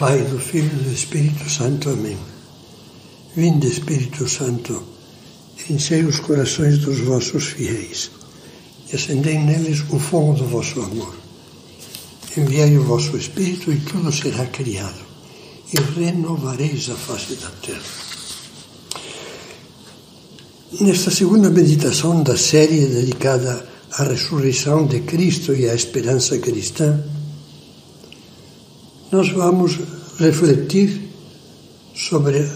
[0.00, 1.90] Pai, do Filho e do Espírito Santo.
[1.90, 2.16] Amém.
[3.36, 4.82] Vinde, Espírito Santo,
[5.68, 8.10] enchei os corações dos vossos fiéis
[8.90, 11.14] e acendei neles o fogo do vosso amor.
[12.34, 15.04] Enviai o vosso Espírito e tudo será criado,
[15.70, 17.82] e renovareis a face da terra.
[20.80, 27.04] Nesta segunda meditação da série dedicada à ressurreição de Cristo e à esperança cristã,
[29.10, 29.78] nós vamos
[30.18, 31.08] refletir
[31.94, 32.48] sobre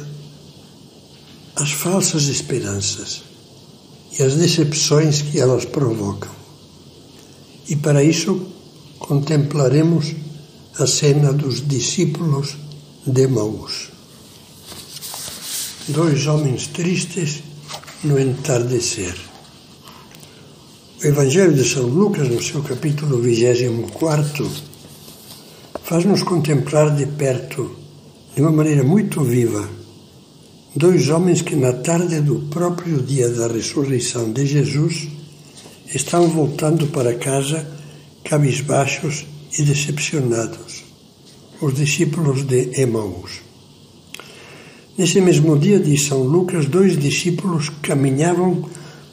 [1.56, 3.22] as falsas esperanças
[4.18, 6.30] e as decepções que elas provocam.
[7.68, 8.46] E para isso
[8.98, 10.14] contemplaremos
[10.78, 12.56] a cena dos discípulos
[13.06, 13.90] de Maús.
[15.88, 17.42] Dois homens tristes
[18.02, 19.14] no entardecer.
[21.02, 24.73] O Evangelho de São Lucas, no seu capítulo 24,
[25.84, 27.76] faz-nos contemplar de perto,
[28.34, 29.68] de uma maneira muito viva,
[30.74, 35.06] dois homens que, na tarde do próprio dia da ressurreição de Jesus,
[35.94, 37.66] estão voltando para casa
[38.24, 39.26] cabisbaixos
[39.58, 40.84] e decepcionados,
[41.60, 43.42] os discípulos de Emaús.
[44.96, 48.70] Nesse mesmo dia, diz São Lucas, dois discípulos caminhavam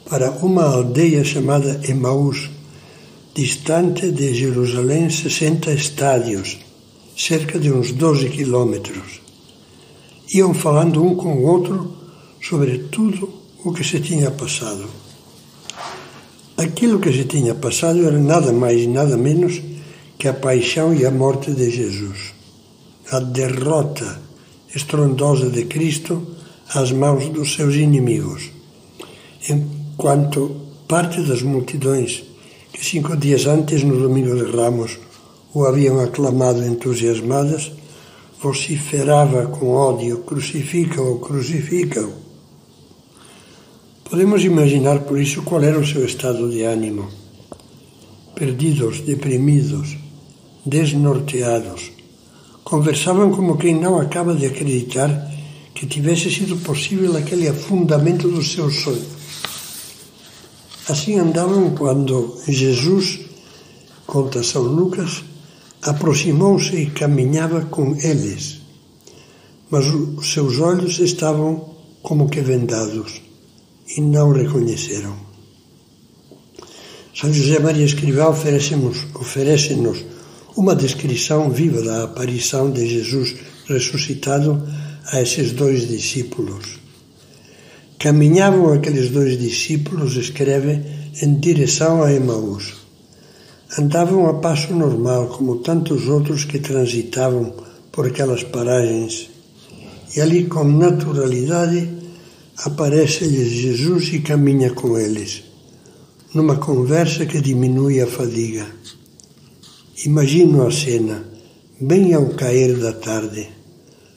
[0.08, 2.48] para uma aldeia chamada Emaús,
[3.34, 6.58] distante de Jerusalém 60 estádios,
[7.26, 9.20] cerca de uns 12 quilômetros.
[10.34, 11.96] Iam falando um com o outro
[12.40, 13.32] sobre tudo
[13.64, 14.86] o que se tinha passado.
[16.56, 19.62] Aquilo que se tinha passado era nada mais e nada menos
[20.18, 22.34] que a paixão e a morte de Jesus,
[23.12, 24.20] a derrota
[24.74, 26.26] estrondosa de Cristo
[26.74, 28.50] às mãos dos seus inimigos,
[29.48, 30.56] enquanto
[30.88, 32.24] parte das multidões
[32.72, 34.98] que cinco dias antes, no Domingo de Ramos,
[35.54, 37.72] o haviam aclamado entusiasmadas,
[38.40, 42.12] vociferava com ódio: crucifica-o, crucifica-o.
[44.08, 47.08] Podemos imaginar por isso qual era o seu estado de ânimo.
[48.34, 49.96] Perdidos, deprimidos,
[50.66, 51.90] desnorteados,
[52.64, 55.30] conversavam como quem não acaba de acreditar
[55.74, 59.22] que tivesse sido possível aquele afundamento do seu sonho
[60.88, 63.20] Assim andavam quando Jesus,
[64.04, 65.22] conta São Lucas,
[65.82, 68.60] aproximou-se e caminhava com eles,
[69.70, 73.20] mas os seus olhos estavam como que vendados
[73.96, 75.16] e não reconheceram.
[77.14, 79.76] São José Maria Escrivá oferece-nos oferece
[80.56, 84.62] uma descrição viva da aparição de Jesus ressuscitado
[85.06, 86.80] a esses dois discípulos.
[87.98, 90.80] Caminhavam aqueles dois discípulos, escreve,
[91.20, 92.81] em direção a Emaús.
[93.78, 97.54] Andavam a passo normal, como tantos outros que transitavam
[97.90, 99.30] por aquelas paragens,
[100.14, 101.88] e ali, com naturalidade,
[102.58, 105.42] aparece-lhes Jesus e caminha com eles,
[106.34, 108.66] numa conversa que diminui a fadiga.
[110.04, 111.24] Imagino a cena,
[111.80, 113.48] bem ao cair da tarde.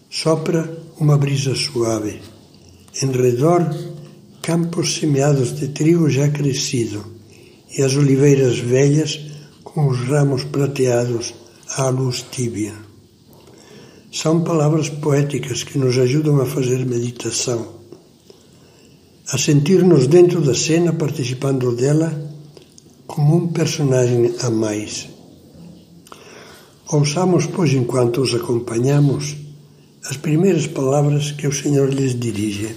[0.10, 2.20] Sopra uma brisa suave
[3.02, 3.76] em redor,
[4.42, 7.06] campos semeados de trigo já crescido
[7.78, 9.20] e as oliveiras velhas
[9.76, 11.34] os ramos prateados
[11.76, 12.74] à luz tíbia.
[14.10, 17.76] São palavras poéticas que nos ajudam a fazer meditação,
[19.30, 22.10] a sentir-nos dentro da cena, participando dela,
[23.06, 25.10] como um personagem a mais.
[26.90, 29.36] Ouçamos, pois, enquanto os acompanhamos,
[30.06, 32.74] as primeiras palavras que o Senhor lhes dirige.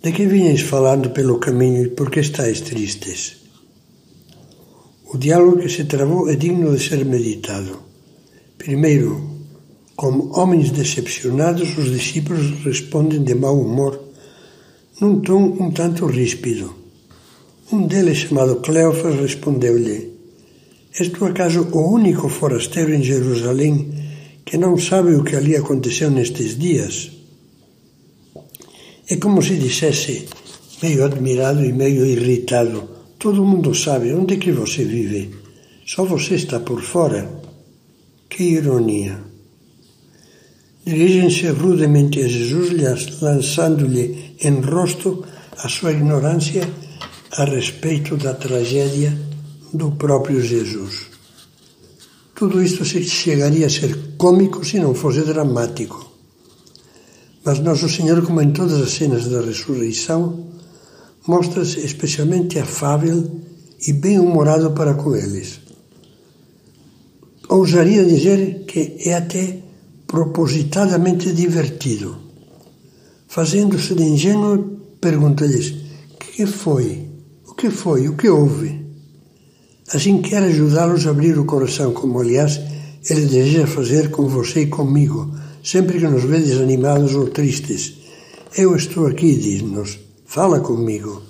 [0.00, 3.45] De que vinhas falando pelo caminho e por que estáis tristes?
[5.16, 7.74] O diálogo que se travou é digno de ser meditado.
[8.58, 9.12] Primeiro,
[9.96, 13.98] como homens decepcionados, os discípulos respondem de mau humor,
[15.00, 16.70] num tom um tanto ríspido.
[17.72, 20.12] Um deles, chamado Cleofas, respondeu-lhe:
[21.00, 23.72] És tu acaso o único forasteiro em Jerusalém
[24.44, 27.10] que não sabe o que ali aconteceu nestes dias?
[29.08, 30.28] É como se dissesse,
[30.82, 35.34] meio admirado e meio irritado: Todo mundo sabe onde é que você vive,
[35.86, 37.30] só você está por fora.
[38.28, 39.18] Que ironia!
[40.84, 45.24] Dirigem-se rudemente a Jesus, lançando-lhe em rosto
[45.58, 46.68] a sua ignorância
[47.32, 49.16] a respeito da tragédia
[49.72, 51.06] do próprio Jesus.
[52.34, 56.12] Tudo isto chegaria a ser cômico se não fosse dramático.
[57.44, 60.46] Mas Nosso Senhor, como em todas as cenas da ressurreição,
[61.26, 63.40] mostra-se especialmente afável
[63.86, 65.60] e bem-humorado para com eles.
[67.48, 69.62] ousaria dizer que é até
[70.06, 72.16] propositadamente divertido.
[73.28, 75.74] Fazendo-se de ingênuo, pergunta-lhes:
[76.36, 77.08] que foi?
[77.48, 78.08] O que foi?
[78.08, 78.84] O que houve?
[79.92, 82.60] Assim quer ajudá-los a abrir o coração, como aliás
[83.08, 85.32] ele deseja fazer com você e comigo,
[85.64, 87.94] sempre que nos vê desanimados ou tristes.
[88.54, 91.22] Eu estou aqui, diz-nos, fala comigo.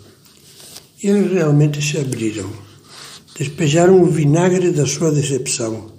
[1.02, 2.50] Eles realmente se abriram.
[3.38, 5.92] Despejaram o vinagre da sua decepção.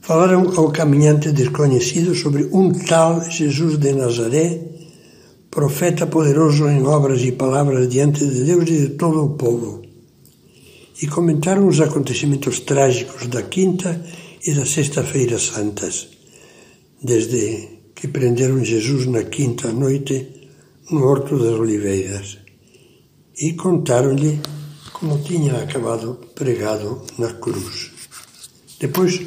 [0.00, 4.60] Falaram ao caminhante desconhecido sobre um tal Jesus de Nazaré,
[5.50, 9.82] profeta poderoso em obras e palavras diante de Deus e de todo o povo.
[11.00, 14.04] E comentaram os acontecimentos trágicos da quinta
[14.44, 16.08] e da sexta-feira santas,
[17.02, 20.39] desde que prenderam Jesus na quinta noite
[20.90, 22.38] no Horto das Oliveiras.
[23.38, 24.40] E contaram-lhe
[24.92, 27.90] como tinha acabado pregado na cruz.
[28.78, 29.20] Depois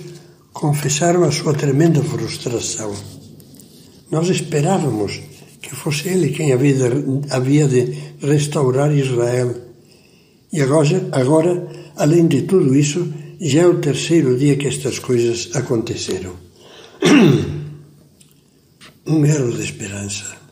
[0.51, 2.93] confessaram a sua tremenda frustração.
[4.11, 5.21] Nós esperávamos
[5.61, 6.83] que fosse ele quem havia de,
[7.31, 9.55] havia de restaurar Israel.
[10.51, 15.49] E agora, agora, além de tudo isso, já é o terceiro dia que estas coisas
[15.55, 16.33] aconteceram.
[19.07, 20.42] um erro de esperança.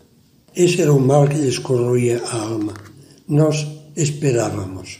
[0.55, 2.73] Esse era o mal que lhes corroía a alma.
[3.27, 4.99] Nós esperávamos.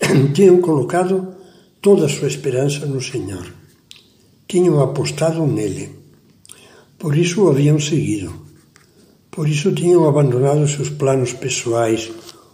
[0.34, 1.34] Tinham colocado
[1.80, 3.62] toda a sua esperança no Senhor
[4.52, 5.88] tinham apostado nele.
[6.98, 8.30] Por isso o haviam seguido.
[9.30, 12.10] Por isso tinham abandonado seus planos pessoais,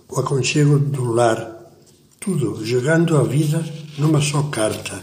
[0.09, 1.41] o aconchego do lar,
[2.21, 3.65] tudo, jogando a vida
[3.99, 5.03] numa só carta,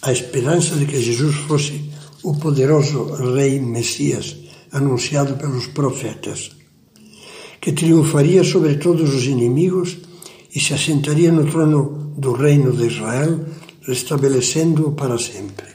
[0.00, 1.90] a esperança de que Jesus fosse
[2.22, 4.36] o poderoso Rei Messias
[4.72, 6.50] anunciado pelos profetas,
[7.60, 9.98] que triunfaria sobre todos os inimigos
[10.54, 13.44] e se assentaria no trono do reino de Israel,
[13.82, 15.66] restabelecendo-o para sempre.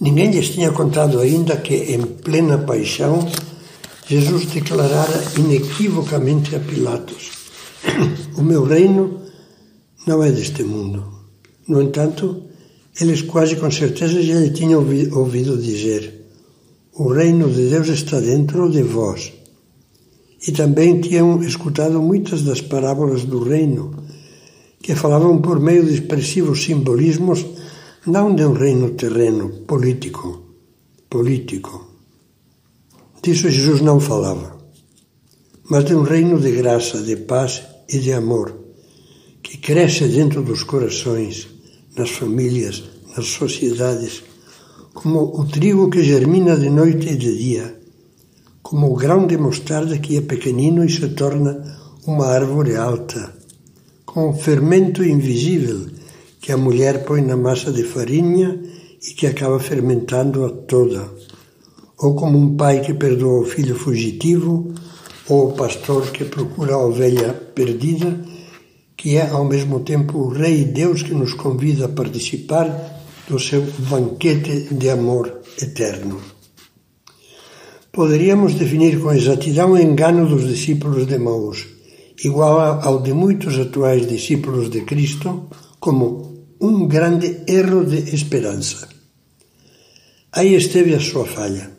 [0.00, 3.26] Ninguém lhes tinha contado ainda que, em plena paixão,
[4.06, 7.30] Jesus declarara inequivocamente a Pilatos:
[8.36, 9.22] O meu reino
[10.06, 11.04] não é deste mundo.
[11.66, 12.42] No entanto,
[13.00, 16.23] eles quase com certeza já lhe tinham ouvido dizer:
[16.96, 19.32] O reino de Deus está dentro de vós.
[20.46, 23.96] E também tinham escutado muitas das parábolas do reino,
[24.80, 27.44] que falavam por meio de expressivos simbolismos
[28.06, 30.42] não de um reino terreno político,
[31.10, 31.90] político.
[33.22, 34.56] Disso Jesus não falava,
[35.70, 38.54] mas de um reino de graça, de paz e de amor,
[39.42, 41.48] que cresce dentro dos corações,
[41.96, 42.84] nas famílias,
[43.16, 44.22] nas sociedades,
[44.94, 47.74] como o trigo que germina de noite e de dia,
[48.62, 51.76] como o grão de mostarda que é pequenino e se torna
[52.06, 53.34] uma árvore alta,
[54.06, 55.88] com um fermento invisível
[56.40, 58.62] que a mulher põe na massa de farinha
[59.02, 61.10] e que acaba fermentando-a toda,
[61.98, 64.72] ou como um pai que perdoa o filho fugitivo,
[65.28, 68.20] ou o pastor que procura a ovelha perdida,
[68.96, 72.93] que é ao mesmo tempo o Rei Deus que nos convida a participar
[73.28, 76.20] do seu banquete de amor eterno.
[77.92, 81.66] Poderíamos definir com exatidão o engano dos discípulos de Maús,
[82.24, 85.48] igual ao de muitos atuais discípulos de Cristo,
[85.78, 88.88] como um grande erro de esperança.
[90.32, 91.70] Aí esteve a sua falha.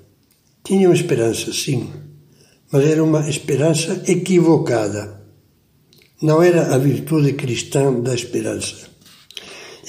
[0.64, 1.90] Tinham esperança, sim,
[2.72, 5.22] mas era uma esperança equivocada.
[6.22, 8.95] Não era a virtude cristã da esperança.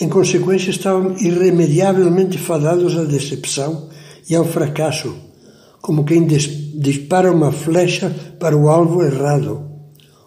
[0.01, 3.89] Em consequência, estavam irremediavelmente fadados à decepção
[4.29, 5.15] e ao fracasso,
[5.81, 9.65] como quem dispara uma flecha para o alvo errado,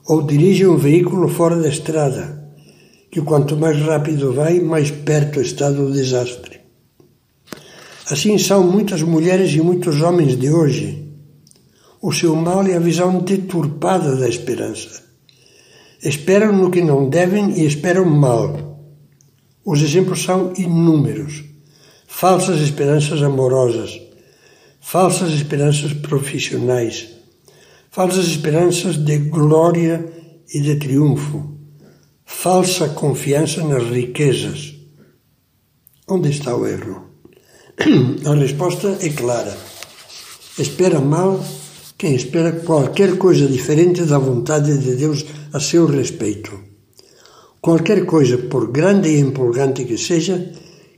[0.08, 2.40] ou dirige um veículo fora da estrada
[3.12, 6.60] que quanto mais rápido vai, mais perto está do desastre.
[8.10, 11.06] Assim são muitas mulheres e muitos homens de hoje.
[12.02, 15.04] O seu mal é a visão deturpada da esperança.
[16.02, 18.69] Esperam no que não devem e esperam mal.
[19.72, 21.44] Os exemplos são inúmeros.
[22.08, 23.92] Falsas esperanças amorosas,
[24.82, 27.08] falsas esperanças profissionais,
[27.92, 30.12] falsas esperanças de glória
[30.54, 31.60] e de triunfo
[32.30, 34.76] falsa confiança nas riquezas.
[36.08, 37.10] Onde está o erro?
[38.26, 39.58] A resposta é clara.
[40.58, 41.44] Espera mal
[41.98, 46.69] quem espera qualquer coisa diferente da vontade de Deus a seu respeito.
[47.62, 50.54] Qualquer coisa, por grande e empolgante que seja,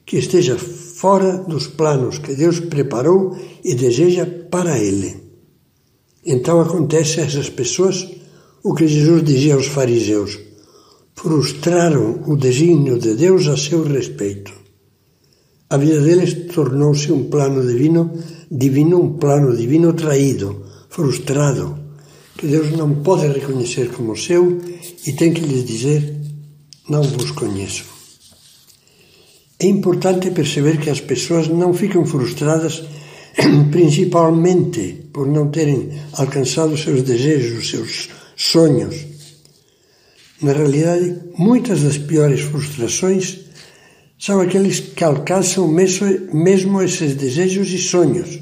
[0.05, 5.15] que esteja fora dos planos que Deus preparou e deseja para ele.
[6.25, 8.07] Então acontece a essas pessoas
[8.63, 10.51] o que Jesus dizia aos fariseus
[11.15, 14.51] frustraram o desígnio de Deus a seu respeito.
[15.69, 18.11] A vida deles tornou-se um plano divino,
[18.49, 21.77] divino, um plano divino traído, frustrado,
[22.37, 24.59] que Deus não pode reconhecer como seu
[25.05, 26.20] e tem que lhes dizer:
[26.89, 27.85] Não vos conheço.
[29.59, 32.83] É importante perceber que as pessoas não ficam frustradas
[33.71, 39.05] principalmente por não terem alcançado seus desejos, seus sonhos.
[40.41, 43.39] Na realidade, muitas das piores frustrações
[44.17, 48.39] são aqueles que alcançam mesmo, mesmo esses desejos e sonhos.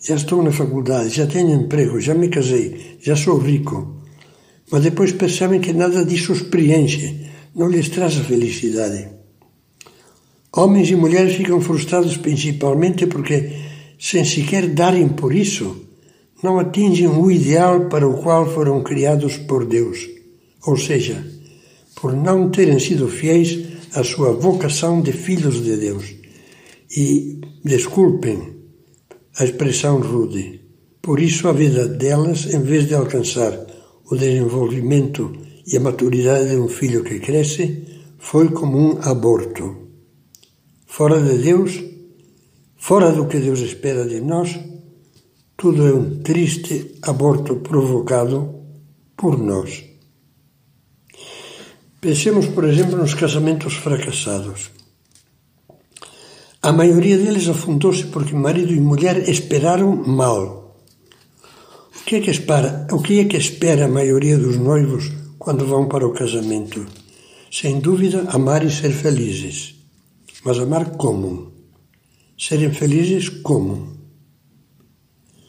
[0.00, 4.03] Já estou na faculdade, já tenho emprego, já me casei, já sou rico.
[4.70, 9.08] Mas depois percebem que nada disso os preenche, não lhes traz a felicidade.
[10.56, 13.50] Homens e mulheres ficam frustrados principalmente porque
[13.98, 15.84] sem sequer darem por isso,
[16.42, 20.08] não atingem o ideal para o qual foram criados por Deus,
[20.66, 21.24] ou seja,
[21.94, 26.04] por não terem sido fiéis à sua vocação de filhos de Deus.
[26.94, 28.56] E, desculpem
[29.38, 30.60] a expressão rude,
[31.00, 33.63] por isso a vida delas, em vez de alcançar
[34.10, 35.32] o desenvolvimento
[35.66, 37.84] e a maturidade de um filho que cresce,
[38.18, 39.76] foi como um aborto.
[40.86, 41.94] Fora de Deus,
[42.86, 44.60] Fora do que Deus espera de nós,
[45.56, 48.56] tudo é um triste aborto provocado
[49.16, 49.82] por nós.
[51.98, 54.70] Pensemos, por exemplo, nos casamentos fracassados.
[56.60, 60.63] A maioria deles afundou-se porque marido e mulher esperaram mal.
[62.04, 65.64] O que, é que espera, o que é que espera a maioria dos noivos quando
[65.64, 66.84] vão para o casamento?
[67.50, 69.74] Sem dúvida, amar e ser felizes.
[70.44, 71.54] Mas amar como?
[72.38, 73.96] Serem felizes como?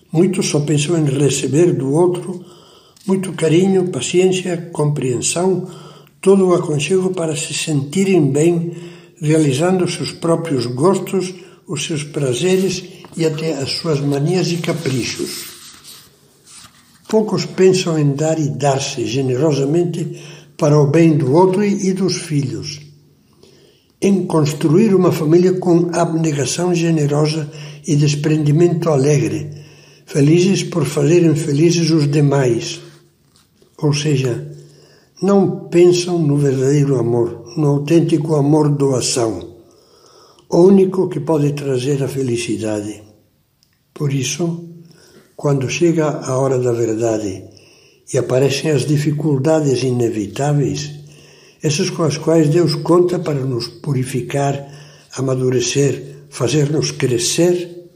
[0.10, 2.46] Muitos só pensam em receber do outro
[3.06, 5.70] muito carinho, paciência, compreensão,
[6.22, 8.72] todo o aconchego para se sentirem bem,
[9.22, 11.34] realizando seus próprios gostos,
[11.68, 12.82] os seus prazeres
[13.18, 15.55] e até as suas manias e caprichos.
[17.08, 20.22] Poucos pensam em dar e dar-se generosamente
[20.58, 22.86] para o bem do outro e dos filhos
[24.02, 27.50] em construir uma família com abnegação generosa
[27.88, 29.50] e desprendimento alegre,
[30.06, 32.82] felizes por fazerem felizes os demais.
[33.78, 34.52] Ou seja,
[35.22, 39.56] não pensam no verdadeiro amor, no autêntico amor-doação,
[40.50, 43.02] o único que pode trazer a felicidade.
[43.92, 44.70] Por isso,
[45.36, 47.44] quando chega a hora da verdade
[48.12, 50.92] e aparecem as dificuldades inevitáveis,
[51.62, 54.68] essas com as quais Deus conta para nos purificar,
[55.18, 57.90] amadurecer, fazer-nos crescer,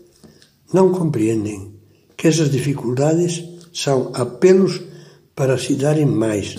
[0.73, 1.73] não compreendem
[2.17, 3.43] que essas dificuldades
[3.73, 4.81] são apelos
[5.35, 6.57] para se darem mais,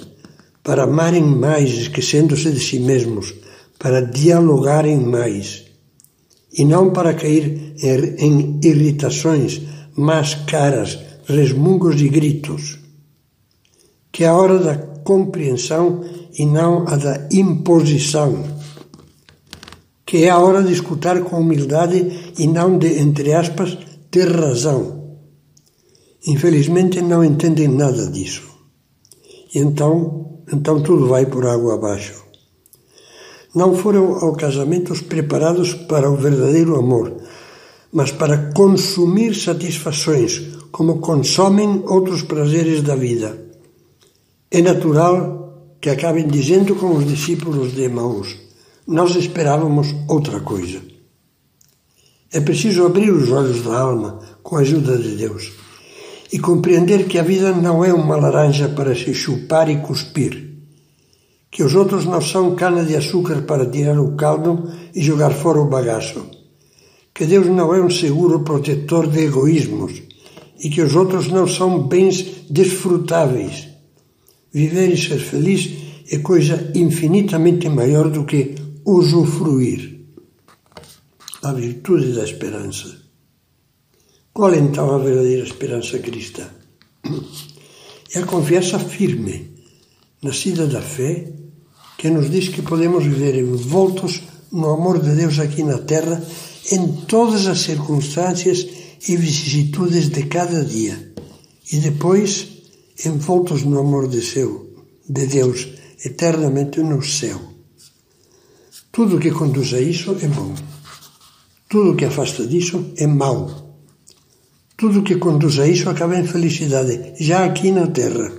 [0.62, 3.34] para amarem mais, esquecendo-se de si mesmos,
[3.78, 5.64] para dialogarem mais,
[6.52, 7.74] e não para cair
[8.18, 9.60] em irritações,
[9.96, 12.78] más caras, resmungos e gritos.
[14.12, 16.04] Que é a hora da compreensão
[16.38, 18.44] e não a da imposição,
[20.04, 23.78] que é a hora de escutar com humildade e não de, entre aspas,
[24.10, 25.16] ter razão.
[26.26, 28.48] Infelizmente não entendem nada disso.
[29.54, 32.24] E então, então tudo vai por água abaixo.
[33.54, 37.16] Não foram ao casamento preparados para o verdadeiro amor,
[37.92, 43.38] mas para consumir satisfações, como consomem outros prazeres da vida.
[44.50, 48.36] É natural que acabem dizendo com os discípulos de Emaús:
[48.86, 50.80] Nós esperávamos outra coisa.
[52.32, 55.52] É preciso abrir os olhos da alma com a ajuda de Deus
[56.32, 60.48] e compreender que a vida não é uma laranja para se chupar e cuspir,
[61.50, 65.60] que os outros não são cana de açúcar para tirar o caldo e jogar fora
[65.60, 66.24] o bagaço,
[67.14, 70.02] que Deus não é um seguro protetor de egoísmos
[70.62, 73.70] e que os outros não são bens desfrutáveis
[74.52, 75.70] Viver e ser feliz
[76.10, 80.00] é coisa infinitamente maior do que usufruir.
[81.42, 83.00] A virtude da esperança.
[84.32, 86.48] Qual então a verdadeira esperança cristã?
[88.12, 89.54] É a confiança firme,
[90.20, 91.32] nascida da fé,
[91.96, 96.20] que nos diz que podemos viver envoltos no amor de Deus aqui na terra
[96.72, 98.66] em todas as circunstâncias
[99.08, 101.12] e vicissitudes de cada dia.
[101.72, 102.48] E depois
[103.04, 105.68] envoltos no amor de seu, de Deus,
[106.04, 107.40] eternamente no céu.
[108.92, 110.54] Tudo que conduz a isso é bom.
[111.68, 113.78] Tudo que afasta disso é mau.
[114.76, 118.32] Tudo que conduz a isso acaba em felicidade, já aqui na terra.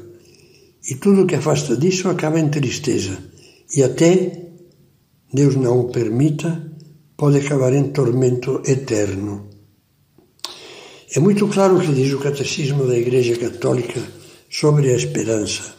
[0.90, 3.18] E tudo que afasta disso acaba em tristeza.
[3.75, 4.50] E até,
[5.32, 6.71] Deus não o permita,
[7.22, 9.48] pode acabar em tormento eterno.
[11.16, 14.01] É muito claro o que diz o Catecismo da Igreja Católica
[14.50, 15.75] sobre a esperança.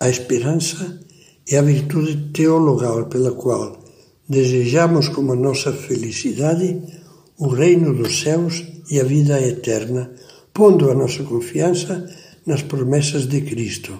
[0.00, 1.00] A esperança
[1.46, 3.78] é a virtude teologal pela qual
[4.26, 6.80] desejamos como nossa felicidade
[7.36, 10.10] o reino dos céus e a vida eterna,
[10.54, 12.08] pondo a nossa confiança
[12.46, 13.92] nas promessas de Cristo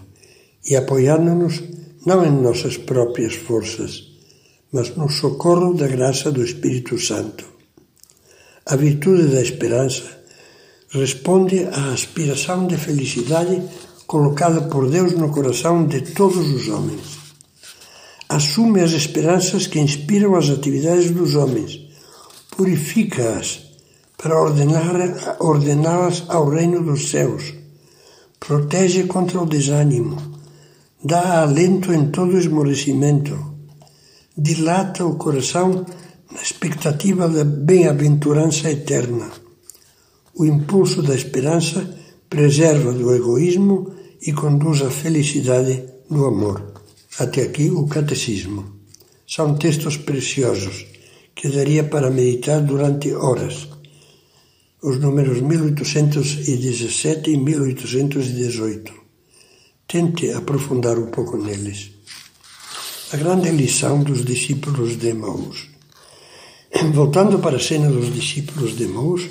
[0.65, 1.63] e apoiando-nos
[2.07, 4.16] não em nossas próprias forças,
[4.73, 7.45] mas no socorro da graça do Espírito Santo.
[8.67, 10.03] A virtude da esperança
[10.91, 13.63] responde à aspiração de felicidade
[14.07, 17.19] colocada por Deus no coração de todos os homens.
[18.29, 21.81] Assume as esperanças que inspiram as atividades dos homens,
[22.51, 23.63] purifica-as
[24.17, 24.41] para
[25.39, 27.55] ordená-las ao reino dos céus,
[28.41, 30.17] protege contra o desânimo,
[31.05, 33.56] dá alento em todo esmorecimento,
[34.37, 35.87] dilata o coração
[36.31, 39.31] na expectativa da bem-aventurança eterna.
[40.35, 46.75] O impulso da esperança preserva do egoísmo e conduz à felicidade do amor.
[47.19, 48.77] Até aqui o Catecismo.
[49.27, 50.87] São textos preciosos
[51.35, 53.69] que daria para meditar durante horas.
[54.83, 58.93] Os números 1817 e 1818.
[59.89, 61.96] Tente aprofundar um pouco neles.
[63.13, 65.69] A grande lição dos discípulos de Emaús.
[66.93, 69.29] Voltando para a cena dos discípulos de Emaús,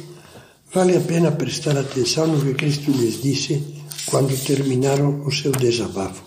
[0.73, 3.61] vale a pena prestar atenção no que Cristo lhes disse
[4.05, 6.23] quando terminaram o seu desabafo.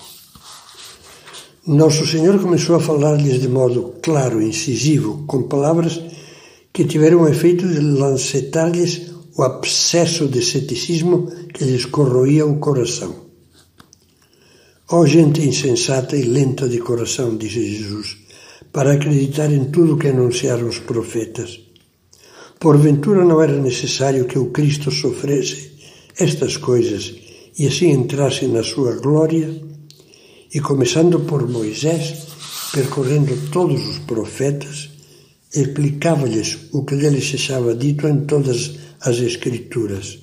[1.67, 5.99] Nosso Senhor começou a falar-lhes de modo claro incisivo, com palavras
[6.71, 13.28] que tiveram o efeito de lancetar-lhes o abscesso de ceticismo que lhes corroía o coração.
[14.91, 18.17] Ó oh, gente insensata e lenta de coração, disse Jesus,
[18.73, 21.61] para acreditar em tudo que anunciaram os profetas.
[22.59, 25.73] Porventura não era necessário que o Cristo sofresse
[26.19, 27.15] estas coisas
[27.59, 29.61] e assim entrasse na sua glória?
[30.55, 32.27] E começando por Moisés,
[32.73, 34.89] percorrendo todos os profetas,
[35.55, 40.19] explicava-lhes o que deles se estava dito em todas as Escrituras,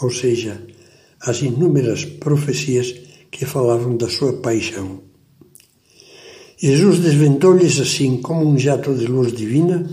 [0.00, 0.62] ou seja,
[1.20, 5.00] as inúmeras profecias que falavam da sua paixão.
[6.56, 9.88] Jesus desvendou-lhes assim, como um jato de luz divina,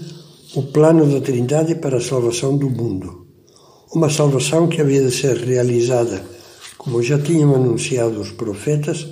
[0.55, 3.27] o plano da Trindade para a salvação do mundo.
[3.93, 6.25] Uma salvação que havia de ser realizada,
[6.77, 9.07] como já tinham anunciado os profetas,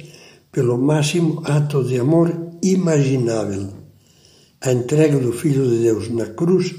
[0.52, 3.84] pelo máximo ato de amor imaginável
[4.66, 6.74] a entrega do Filho de Deus na cruz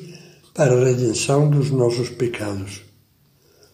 [0.54, 2.80] para a redenção dos nossos pecados.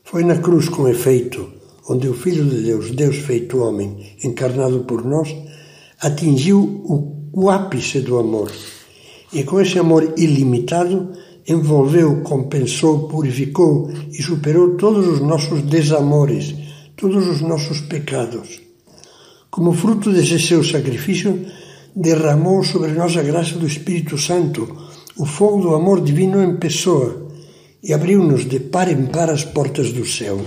[0.03, 1.49] Foi na cruz, com efeito,
[1.89, 5.35] onde o Filho de Deus, Deus feito homem, encarnado por nós,
[6.01, 8.51] atingiu o, o ápice do amor.
[9.33, 11.13] E com esse amor ilimitado,
[11.47, 16.55] envolveu, compensou, purificou e superou todos os nossos desamores,
[16.97, 18.61] todos os nossos pecados.
[19.51, 21.47] Como fruto desse seu sacrifício,
[21.95, 24.69] derramou sobre nós a graça do Espírito Santo,
[25.17, 27.29] o fogo do amor divino em pessoa,
[27.83, 30.41] e abriu-nos de par em par as portas do céu.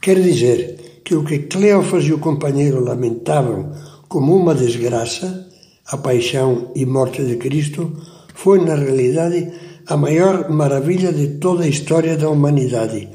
[0.00, 3.70] Quer dizer que o que Cleófas e o companheiro lamentavam
[4.08, 5.46] como uma desgraça,
[5.86, 7.92] a paixão e morte de Cristo,
[8.34, 9.52] foi na realidade
[9.86, 13.10] a maior maravilha de toda a história da humanidade,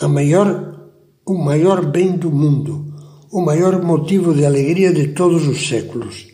[0.00, 0.90] a maior,
[1.24, 2.92] o maior bem do mundo,
[3.30, 6.26] o maior motivo de alegria de todos os séculos.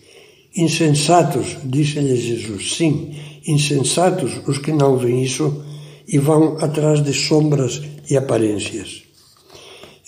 [0.57, 3.15] Insensatos, disse-lhe Jesus, sim,
[3.47, 5.63] insensatos os que não veem isso
[6.09, 9.12] e vão atrás de sombras e aparências.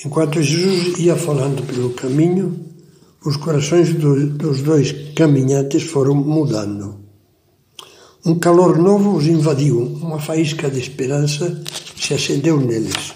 [0.02, 2.58] Enquanto Jesus ia falando pelo caminho,
[3.24, 7.00] os corações do, dos dois caminhantes foram mudando.
[8.26, 11.62] Um calor novo os invadiu, uma faísca de esperança
[11.96, 13.14] se acendeu neles.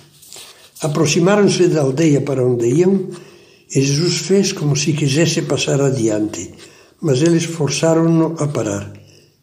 [0.82, 3.08] Aproximaram-se da aldeia para onde iam
[3.74, 6.54] e Jesus fez como se quisesse passar adiante,
[7.00, 8.92] mas eles forçaram-no a parar.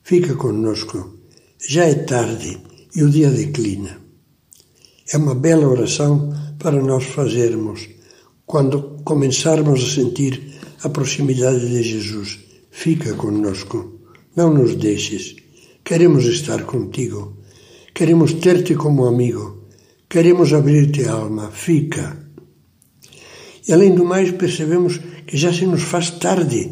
[0.03, 1.19] Fica conosco.
[1.67, 2.57] Já é tarde
[2.95, 3.99] e o dia declina.
[5.11, 7.89] É uma bela oração para nós fazermos
[8.45, 12.39] quando começarmos a sentir a proximidade de Jesus.
[12.71, 13.99] Fica conosco,
[14.35, 15.35] não nos deixes.
[15.83, 17.37] Queremos estar contigo.
[17.93, 19.65] Queremos ter-te como amigo.
[20.09, 21.51] Queremos abrir-te a alma.
[21.51, 22.17] Fica.
[23.67, 26.71] E além do mais, percebemos que já se nos faz tarde,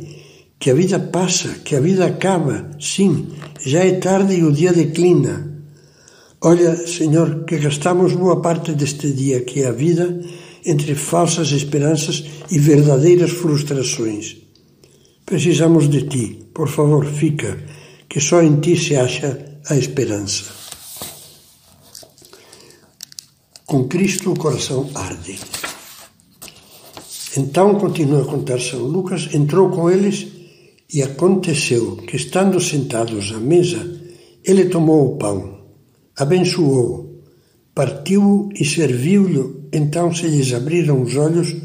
[0.60, 2.72] que a vida passa, que a vida acaba.
[2.80, 3.30] Sim,
[3.66, 5.53] já é tarde e o dia declina.
[6.46, 10.20] Olha, Senhor, que gastamos boa parte deste dia, que é a vida,
[10.66, 14.36] entre falsas esperanças e verdadeiras frustrações.
[15.26, 17.58] Precisamos de ti, por favor, fica,
[18.10, 20.44] que só em ti se acha a esperança.
[23.66, 25.40] Com Cristo o coração arde.
[27.38, 30.28] Então, continua a contar São Lucas, entrou com eles
[30.94, 34.02] e aconteceu que, estando sentados à mesa,
[34.44, 35.53] ele tomou o pão,
[36.16, 37.24] abençoou,
[37.74, 39.64] partiu-o e serviu-lhe.
[39.72, 41.56] Então se lhes abriram os olhos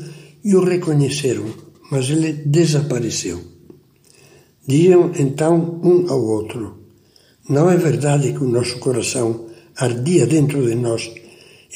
[0.44, 1.44] e o reconheceram,
[1.90, 3.40] mas ele desapareceu.
[4.66, 6.78] Diziam então um ao outro:
[7.48, 11.10] Não é verdade que o nosso coração ardia dentro de nós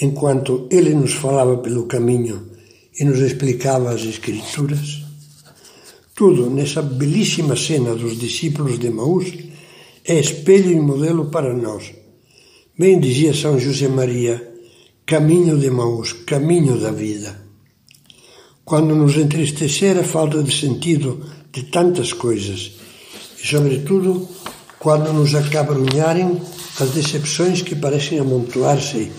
[0.00, 2.50] enquanto ele nos falava pelo caminho
[2.98, 5.02] e nos explicava as Escrituras?
[6.14, 9.32] Tudo nessa belíssima cena dos discípulos de Maús
[10.04, 12.01] é espelho e modelo para nós.
[12.78, 14.50] Bem dizia São José Maria,
[15.04, 17.36] caminho de Maús, caminho da vida.
[18.64, 22.72] Quando nos entristecer a falta de sentido de tantas coisas,
[23.38, 24.26] e sobretudo
[24.78, 26.40] quando nos acabrunharem
[26.80, 29.12] as decepções que parecem amontoar-se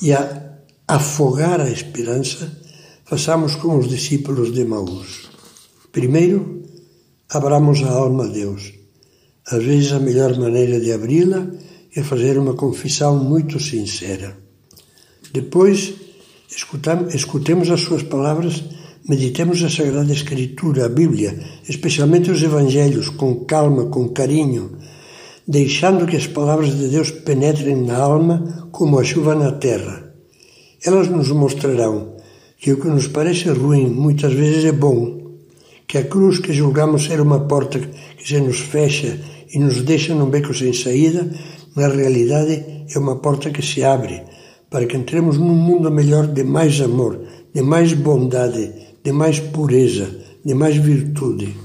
[0.00, 0.52] e a
[0.86, 2.62] afogar a esperança,
[3.04, 5.28] façamos como os discípulos de Maús.
[5.90, 6.62] Primeiro,
[7.28, 8.72] abramos a alma a Deus.
[9.48, 11.44] Às vezes, a melhor maneira de abri-la
[11.94, 14.36] é fazer uma confissão muito sincera.
[15.32, 15.94] Depois,
[17.14, 18.62] escutemos as suas palavras,
[19.08, 24.78] meditemos a Sagrada Escritura, a Bíblia, especialmente os Evangelhos, com calma, com carinho,
[25.46, 30.12] deixando que as palavras de Deus penetrem na alma como a chuva na terra.
[30.84, 32.16] Elas nos mostrarão
[32.56, 35.20] que o que nos parece ruim muitas vezes é bom
[35.90, 39.18] que a cruz que julgamos ser uma porta que se nos fecha
[39.52, 41.28] e nos deixa num beco sem saída,
[41.76, 44.22] na realidade é uma porta que se abre
[44.70, 47.20] para que entremos num mundo melhor de mais amor,
[47.52, 50.08] de mais bondade, de mais pureza,
[50.44, 51.56] de mais virtude.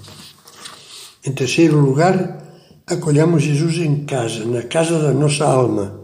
[1.25, 2.43] Em terceiro lugar,
[2.87, 6.01] acolhamos Jesus em casa, na casa da nossa alma,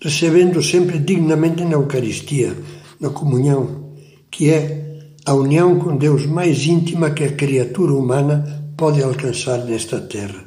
[0.00, 2.56] recebendo sempre dignamente na Eucaristia,
[3.00, 3.92] na comunhão,
[4.30, 4.86] que é
[5.24, 10.44] a união com Deus mais íntima que a criatura humana pode alcançar nesta terra.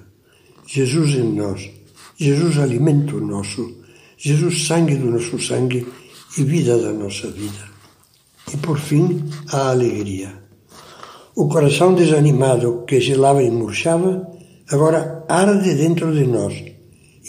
[0.66, 1.70] Jesus em nós,
[2.20, 3.78] Jesus alimento nosso,
[4.18, 5.88] Jesus sangue do nosso sangue
[6.38, 7.64] e vida da nossa vida.
[8.54, 10.34] E por fim, a alegria.
[11.36, 14.28] O coração desanimado que gelava e murchava,
[14.70, 16.54] agora arde dentro de nós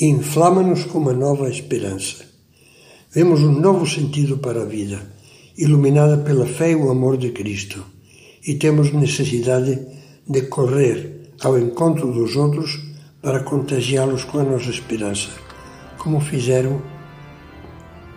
[0.00, 2.24] e inflama-nos com uma nova esperança.
[3.12, 5.00] Vemos um novo sentido para a vida
[5.56, 7.84] iluminada pela fé e o amor de Cristo,
[8.46, 9.78] e temos necessidade
[10.26, 12.89] de correr ao encontro dos outros
[13.22, 15.28] para contagiá-los com a nossa esperança,
[15.98, 16.80] como fizeram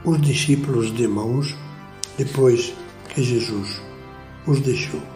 [0.06, 1.56] os discípulos de Maús
[2.18, 2.74] depois
[3.10, 3.82] que Jesus
[4.48, 5.13] os deixou.